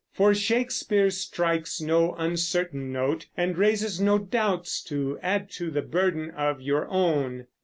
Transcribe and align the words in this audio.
For 0.11 0.33
Shakespeare 0.33 1.11
strikes 1.11 1.79
no 1.79 2.15
uncertain 2.15 2.91
note, 2.91 3.27
and 3.37 3.55
raises 3.55 4.01
no 4.01 4.17
doubts 4.17 4.81
to 4.85 5.19
add 5.21 5.51
to 5.51 5.69
the 5.69 5.83
burden 5.83 6.31
of 6.31 6.59
your 6.59 6.87
own. 6.87 7.45